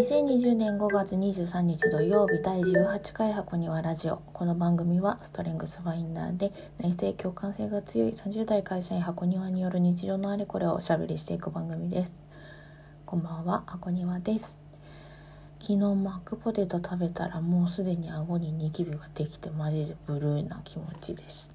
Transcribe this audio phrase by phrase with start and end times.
[0.00, 4.22] 2020年5月23日土曜日第18回箱庭ラジオ。
[4.32, 12.14] この番組はストレングスファインダーで内政共感性が強い30代会社員箱庭による日常のあれこれをおしゃべりしていく番組です。
[13.04, 14.58] こんばんは箱庭です。
[15.58, 21.52] 昨日マックポテト食べたらもうすでに顎にニキビができてマジでブルーな気持ちです。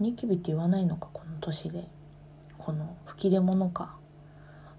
[0.00, 1.84] ニキビって言わないのかこの年で。
[2.58, 3.98] この吹き出物か。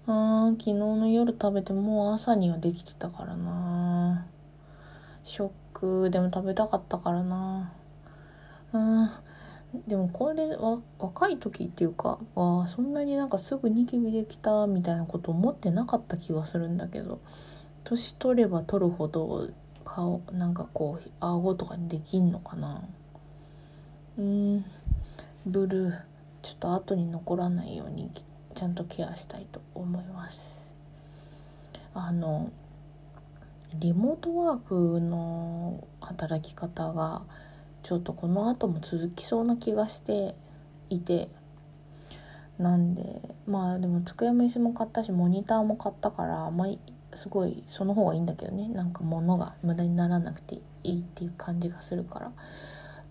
[0.08, 4.26] うー昨日の夜食べてもう朝にはできてたからな。
[5.22, 6.10] ショック。
[6.10, 7.70] でも食べたかったからな。
[8.72, 9.10] うん。
[9.86, 17.20] でもこれわ若い時っていうかわそんなになんかすぐニキビできたみたいなこと思ってなかった気がするんだけど
[17.84, 19.50] 年取れば取るほど
[19.84, 22.82] 顔なんかこう顎とかにできんのかな。
[24.16, 24.64] うん。
[25.44, 26.00] ブルー。
[26.40, 28.10] ちょっと後に残らないように
[28.58, 30.74] ちゃんとケアしたいと思います。
[31.94, 32.50] あの
[33.72, 37.22] リモートワークの働き方が
[37.84, 40.34] ちょっとこの後も続きそうな気がして
[40.90, 41.28] いて。
[42.58, 48.68] なんでまあでも机も椅子も買ったしモニターも買ったからあまあすごいその方がいいんだけどね。
[48.68, 52.32] なんか物が無駄にならなくていいっていう感じがするから。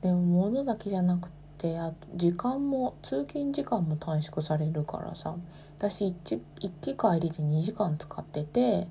[0.02, 5.36] でも物だけじゃなくてあと時間も通勤時間も短縮されるからさ
[5.78, 8.88] 私行き帰りで2時間使ってて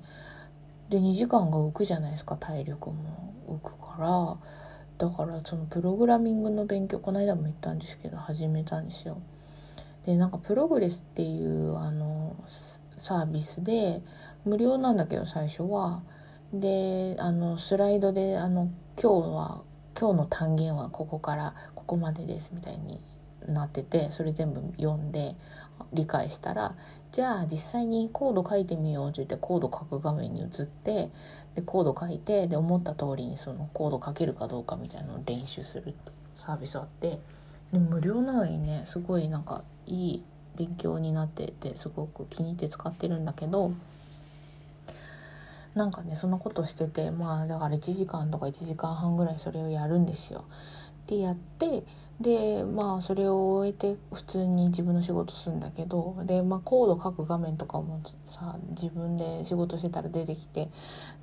[0.88, 4.36] で2時間が浮くじゃないですか体力も浮くから
[4.98, 9.20] だからそのプログラミングの勉強この間も言ったんですけど始めたんですよ。
[10.06, 12.36] でなんかプログレスっていうあの
[12.96, 14.02] サービスで
[14.44, 16.02] 無料なんだけど最初は。
[16.52, 19.64] であのスライドであの今日は
[19.98, 21.54] 今日の単元はここから
[21.86, 23.00] ここまでですみたいに
[23.46, 25.36] なっててそれ全部読んで
[25.92, 26.74] 理解したら
[27.12, 31.10] じゃあ実際にコード書いてみようと言ってコード書く画面に移って
[31.54, 35.94] でコード書いてで思った通りにそのコード書けるかどうかみたいなのを練習する
[36.34, 37.20] サービスあって
[37.72, 40.24] で無料なのにねすごいなんかいい
[40.56, 43.72] 勉強になっててすごく気に入って使ってるんだけど
[45.76, 50.46] なんかねそんなことしててまあだから1時間とか1時間半ぐらいそれをやるんですよ。
[51.06, 51.84] でやって
[52.20, 60.70] でまあそれを終えて普通に自分の仕事するんだけどで、まあ、コード書く画面とかもさ自分で仕事してたら出てきて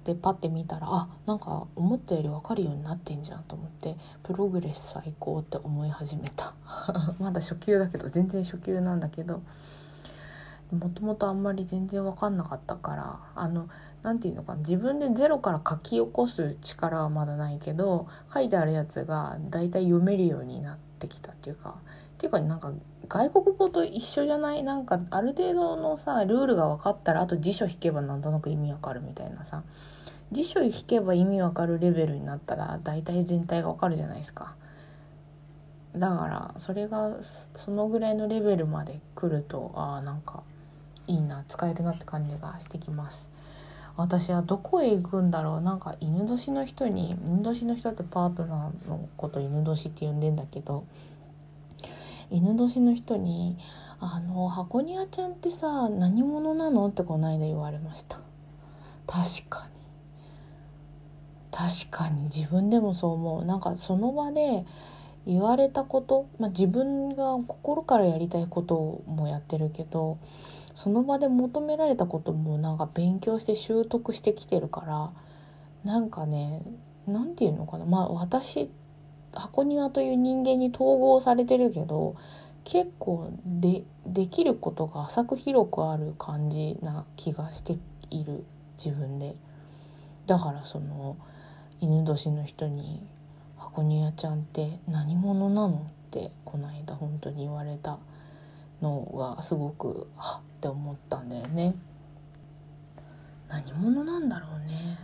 [0.03, 6.53] でパッて見たらあなんか思ったより分かるようになってんじゃんと思ってプログレス最高って思い始めた。
[7.19, 9.41] まだ初級だけど全然初級なんだけど
[10.71, 13.67] もともとあんまり全然分かんなかったからあの
[14.03, 21.77] 何て言うのか自分でゼロから書き起こす力はまだないけど書いてあるやつが大体読めるようになってきたっていうか
[22.13, 22.73] っていうかなんか
[23.07, 29.63] 外国語と一緒じゃないなんかある程度のさルールが分かったらあと辞書引けばなんとなく意味わかるみたいなさ
[30.31, 34.55] 辞書引けば意味わかるレベルになったら大体全体がわかるじゃないですか。
[35.95, 40.41] だからそれがそのぐらいのレベルまで来るとああなんか
[41.05, 43.29] いいな使えるなって感じがしてきます
[43.95, 45.61] 私はどこへ行くんだろう。
[45.61, 50.85] なんか犬年の人に犬年の人ってパートナーのこと犬年って呼んでんだけど
[52.31, 53.57] 犬年の人に
[54.01, 58.17] 「あの箱庭ちゃんってさ何者なの?」ってこの間言われました。
[59.05, 59.73] 確かに。
[61.51, 62.23] 確かに。
[62.23, 63.45] 自分でもそう思う。
[63.45, 64.65] なんかその場で
[65.27, 70.17] 言われたこと、まあ、自分が心からやりたいこともやってるけど
[70.73, 75.11] その場で求められたこともなんか勉強して習得してきてるから
[75.84, 76.63] なんかね
[77.07, 77.85] 何て言うのかな。
[77.85, 78.69] まあ私
[79.33, 82.16] 箱庭という人間に統合されてるけど
[82.63, 87.78] 結構でできることが浅く広くある感じな気がして
[88.09, 88.45] いる。
[88.78, 89.35] 自分で。
[90.25, 91.17] だからその
[91.81, 93.06] 犬年の人に
[93.57, 95.79] 「箱庭ちゃんって何者なの?」っ
[96.12, 98.00] てこの間本当に言われた
[98.81, 101.75] のがすごくはっって思ったんだよね。
[103.50, 104.98] 何者なんだろうね。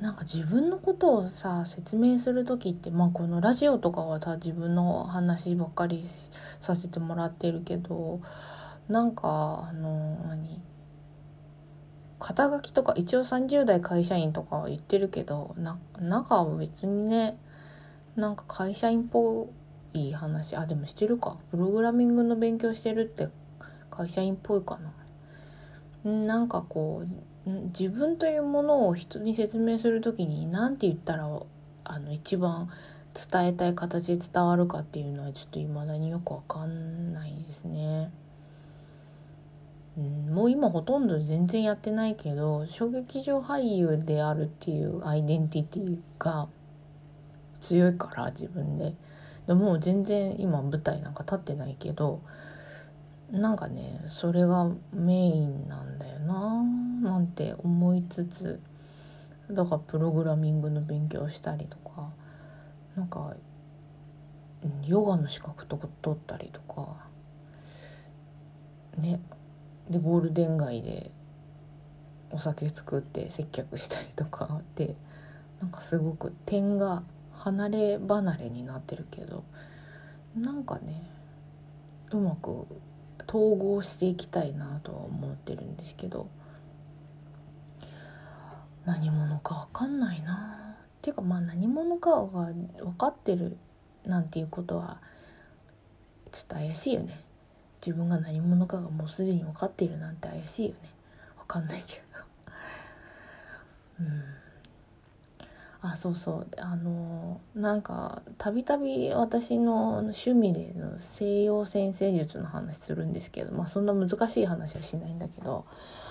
[0.00, 8.20] なんか自分のことをさ説明する時ってまあこのラジオとかはさ自分の話ばっかりさせてもらってるけど
[8.88, 10.60] なんかあの何
[12.18, 17.38] 肩書きとか一応30代会社員とかは言ってるけどな中は別にね
[18.16, 19.48] なんか会社員っぽ
[19.94, 21.38] い話あでもしてるか。
[21.50, 23.28] プログラミングの勉強してるって
[23.98, 24.92] 会社員っぽいかな。
[26.04, 27.04] なんかこ
[27.46, 31.28] う自分というものを人に説明する時に何て言ったら
[31.84, 32.68] あの一番
[33.12, 38.12] 伝えたい形で伝わるかっていうのはちょっと未だによくわかんないですね。
[40.30, 46.46] もう今ほとんど全然やってないけど小劇場俳優であるっていうアイデンティティが
[47.60, 48.94] 強いから自分で
[49.48, 52.20] でもう全然今舞台なんか立ってないけど
[53.30, 56.62] なんかねそれがメインなんだよな
[57.02, 58.60] なんて思いつつ
[59.50, 62.10] だからプログラミングの勉強したりとか
[62.96, 63.34] なんか
[64.86, 66.96] ヨガの資格とか取ったりとか
[68.98, 69.20] ね
[69.88, 71.10] でゴールデン街で
[72.30, 74.96] お酒作って接客したりとか で
[75.60, 77.02] なんかすごく点が
[77.32, 79.44] 離れ離れになってるけど
[80.36, 81.02] なんかね
[82.10, 82.66] うまく
[83.26, 86.28] 統合していきたいなとは思ってるんですけど
[88.84, 90.76] 何者か分かんないな。
[90.98, 93.56] っていうかまあ何者かが分かってる
[94.04, 94.98] なんていうことは
[96.32, 97.20] ちょっと怪しいよね。
[97.84, 100.90] 自分が何者かがもうすでに分かっているなんて怪しいよね。
[101.38, 102.02] 分かんないけど。
[104.00, 104.22] うん。
[105.92, 115.64] あそうそうあのなんかたびたび私の趣味での西洋先生術の話するんですけどまあそんな難しい話はしないんだけど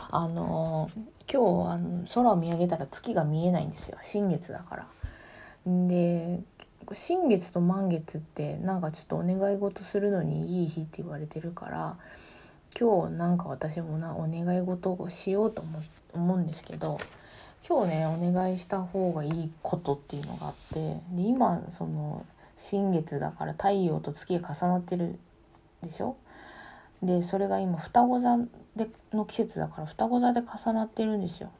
[0.09, 0.89] あの
[1.31, 4.87] 今日あの空を見上げたら月が見えないんですよ新月だから。
[5.65, 6.41] で
[6.93, 11.97] 新月と満月ってなんかちょっとお願い事するのにいい日って言われてるから
[12.79, 15.81] 今日なんか私もなお願い事をしようと思
[16.13, 16.99] 思うんですけど
[17.67, 22.25] 今日ねお願いした方がいいことっていうのがあってで今その
[22.57, 25.19] 新月だから太陽と月が重なってる
[25.83, 26.15] でしょ？
[27.03, 28.37] でそれが今双子座
[28.75, 31.51] での季節だから双子座で重なってるんですよ。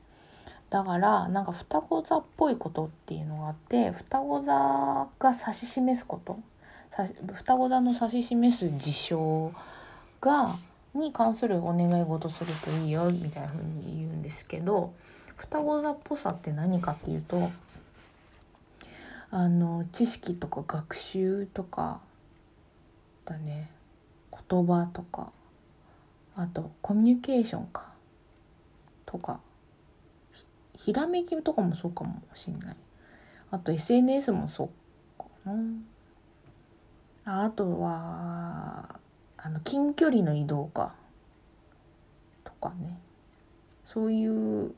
[0.69, 6.39] だからなんか双子座っぽいことっていうのがあって双子座が指し示すこと
[7.33, 9.51] 双子座の指し示す事象
[10.19, 10.53] が
[10.93, 14.93] に関するお願い事するといいよみたいな風に言うんですけど
[15.37, 17.51] 双子座っぽさって何かっていうと
[19.29, 22.01] あの知識とか学習とか
[23.25, 23.69] だね。
[24.49, 25.31] 言葉とか。
[26.35, 27.91] あとコミュニケーションか。
[29.05, 29.41] とか。
[30.75, 32.75] ひらめきとかもそうかもしんない。
[33.51, 34.69] あと SNS もそう
[35.17, 35.25] か
[37.25, 37.43] な。
[37.43, 38.99] あとは
[39.37, 40.95] あの近距離の移動か。
[42.45, 42.97] とかね。
[43.83, 44.73] そういう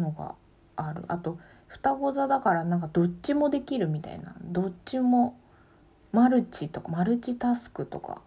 [0.00, 0.34] のが
[0.76, 1.04] ある。
[1.08, 4.34] あと双子座だからなんかどっちもできるみたいな。
[4.42, 5.38] どっちも
[6.12, 8.22] マルチとかマルチタスクとか。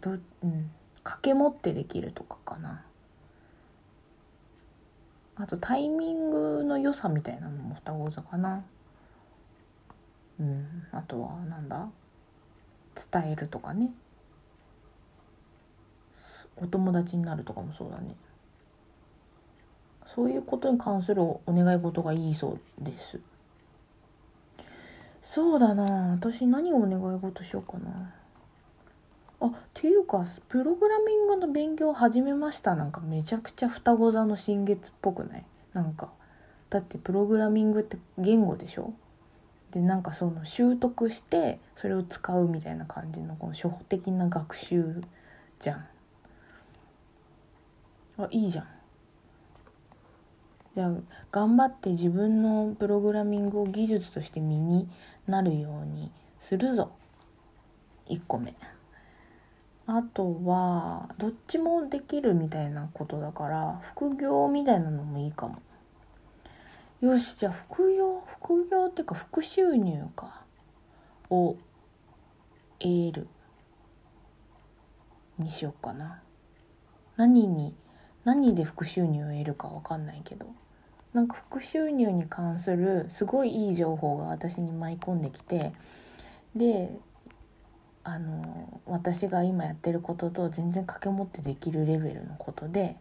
[0.00, 0.14] ど、う
[0.46, 0.70] ん、
[1.02, 2.84] 掛け持ってできるとかかな。
[5.36, 8.64] あとタイミングの良さみたいなのも双子座かな。
[10.38, 10.86] うん。
[10.92, 11.88] あとはなんだ？
[13.12, 13.90] 伝えるとかね。
[16.56, 18.16] お友達になるとかもそうだね。
[20.14, 23.20] そういうことに関するお願い事がいいそうです。
[25.22, 26.12] そうだな。
[26.12, 28.12] 私何をお願い事しようかな。
[29.42, 32.74] あっていうかプログラミングの勉強を始めました。
[32.74, 35.44] なんかめちゃくちゃ双子座の新月っぽくない？
[35.72, 36.10] なんか
[36.70, 38.92] だってプログラミングって言語でしょ？
[39.70, 45.02] でなんかその習得してそれを使うみたいな感じのこの初歩的な学習
[45.60, 45.86] じゃん。
[48.18, 48.66] あいいじゃん。
[50.74, 50.92] じゃあ
[51.32, 54.88] 頑張って自分のプログラミングを技術として身に
[55.26, 56.92] なるようにするぞ。
[58.08, 58.54] 1個目。
[59.86, 65.60] あとはどっちもできるみたいなことだから副業みたいなのもいいかも。
[67.00, 70.44] よしじゃあ副業副業っていうか副収入か
[71.30, 71.56] を
[72.78, 73.28] 得る
[75.38, 76.22] にしようかな。
[77.16, 77.74] 何に
[78.24, 80.46] 何で副収入を得るか分かんないけど。
[81.12, 85.72] なんか副収入に関するすごいいい情報が私に舞い込んできて
[86.54, 86.96] で
[88.04, 92.96] あの私が今やってることと全然掛け持ってできるレベルのことで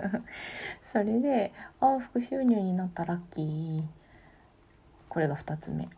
[0.82, 3.84] それでああ副収入になったラッキー。
[5.08, 5.88] これが2つ目。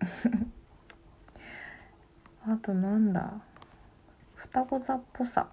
[2.46, 3.42] あとなんだ。
[4.34, 5.48] 双子座っぽさ。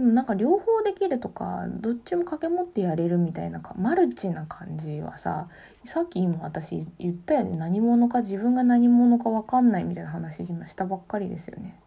[0.00, 5.48] でもなんか両方できるとかどっちも掛け持ってやれるみたいなかマルチな感じはさ
[5.84, 11.78] さっき今私言ったよね何者か自分が何者か分かんないみたいな話今したばっかりですよね。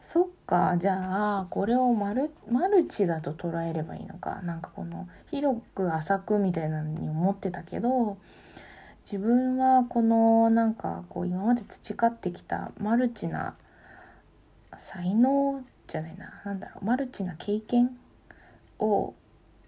[0.00, 8.16] そっかじゃあこれをマルマルチだと捉えればいいのかなんかこの広く浅くみたいなのに思ってたけど
[9.04, 13.56] 自分はこのなんかこう今まで培ってきたマルチな
[14.76, 16.40] 才能じゃないな。
[16.44, 16.84] 何だろう。
[16.84, 17.96] マルチな経験
[18.78, 19.14] を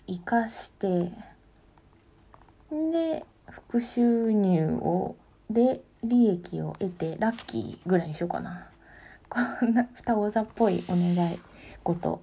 [0.07, 1.11] 生かして
[2.71, 5.17] で副収入を
[5.49, 8.69] で利益を得てラッキーぐらいにしようかな。
[9.29, 11.39] こんな双子座っぽいお願い
[11.85, 12.21] 事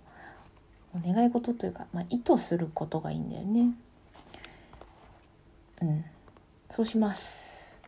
[0.93, 3.71] お願い事というか、まあ、意図することがいいんだよね。
[5.81, 6.05] うん。
[6.69, 7.79] そうします。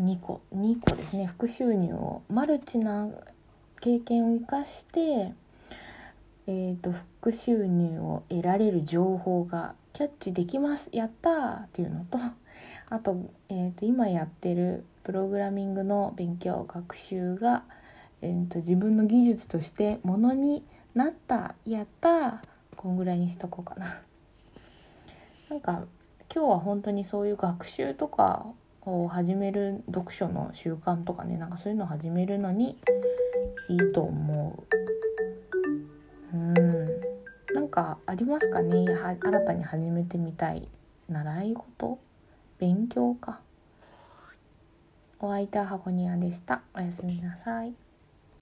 [0.00, 0.40] 2個。
[0.54, 1.26] 2個ですね。
[1.26, 2.22] 副収入を。
[2.28, 3.08] マルチな
[3.84, 5.34] 経験を生かして
[6.46, 12.18] えーと、副収入を得られる情報がキャッチできますやったーっていうのと
[12.90, 17.64] あと,、えーと、今やってるプログラミングの勉強学習が、
[18.20, 20.64] えーと、と自分の技術としてものに
[20.94, 22.38] なったやったー
[22.76, 24.02] こんぐらいにしとこうかな。
[25.48, 25.84] なんか
[26.34, 28.46] 今日は本当にそういう学習とか
[28.86, 32.78] を始める読書の習慣とかねなんかそういうのを始めるのに
[33.68, 34.64] いいと思
[36.32, 36.36] う。
[36.36, 36.54] うん。
[37.54, 38.92] なんかありますかね？
[38.92, 40.68] は新たに始めてみたい
[41.08, 41.98] 習い事
[42.58, 43.40] 勉強か。
[45.20, 46.62] お相手は箱庭でした。
[46.74, 47.74] おやすみなさい。